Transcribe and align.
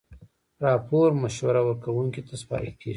راپور 0.65 1.09
مشوره 1.23 1.61
ورکوونکي 1.67 2.21
ته 2.27 2.33
سپارل 2.41 2.71
کیږي. 2.79 2.89